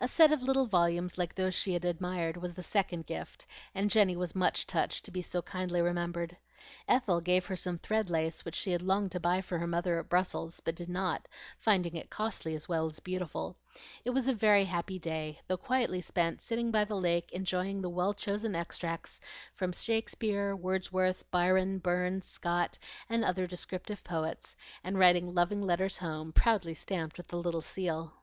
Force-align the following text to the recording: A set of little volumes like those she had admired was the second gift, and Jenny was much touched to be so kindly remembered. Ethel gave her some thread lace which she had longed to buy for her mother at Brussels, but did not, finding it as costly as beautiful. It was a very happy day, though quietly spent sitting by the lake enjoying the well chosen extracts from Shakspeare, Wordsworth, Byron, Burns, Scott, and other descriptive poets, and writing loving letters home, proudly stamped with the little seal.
A 0.00 0.08
set 0.08 0.32
of 0.32 0.42
little 0.42 0.64
volumes 0.64 1.18
like 1.18 1.34
those 1.34 1.54
she 1.54 1.74
had 1.74 1.84
admired 1.84 2.38
was 2.38 2.54
the 2.54 2.62
second 2.62 3.04
gift, 3.04 3.44
and 3.74 3.90
Jenny 3.90 4.16
was 4.16 4.34
much 4.34 4.66
touched 4.66 5.04
to 5.04 5.10
be 5.10 5.20
so 5.20 5.42
kindly 5.42 5.82
remembered. 5.82 6.38
Ethel 6.88 7.20
gave 7.20 7.44
her 7.44 7.54
some 7.54 7.76
thread 7.76 8.08
lace 8.08 8.46
which 8.46 8.54
she 8.54 8.70
had 8.70 8.80
longed 8.80 9.12
to 9.12 9.20
buy 9.20 9.42
for 9.42 9.58
her 9.58 9.66
mother 9.66 9.98
at 10.00 10.08
Brussels, 10.08 10.60
but 10.60 10.74
did 10.74 10.88
not, 10.88 11.28
finding 11.58 11.94
it 11.96 12.06
as 12.06 12.08
costly 12.08 12.54
as 12.54 12.66
beautiful. 13.00 13.58
It 14.06 14.10
was 14.14 14.26
a 14.26 14.32
very 14.32 14.64
happy 14.64 14.98
day, 14.98 15.38
though 15.48 15.58
quietly 15.58 16.00
spent 16.00 16.40
sitting 16.40 16.70
by 16.70 16.86
the 16.86 16.96
lake 16.96 17.30
enjoying 17.32 17.82
the 17.82 17.90
well 17.90 18.14
chosen 18.14 18.56
extracts 18.56 19.20
from 19.54 19.72
Shakspeare, 19.72 20.56
Wordsworth, 20.56 21.30
Byron, 21.30 21.76
Burns, 21.76 22.24
Scott, 22.24 22.78
and 23.10 23.22
other 23.22 23.46
descriptive 23.46 24.02
poets, 24.02 24.56
and 24.82 24.98
writing 24.98 25.34
loving 25.34 25.60
letters 25.60 25.98
home, 25.98 26.32
proudly 26.32 26.72
stamped 26.72 27.18
with 27.18 27.28
the 27.28 27.36
little 27.36 27.60
seal. 27.60 28.14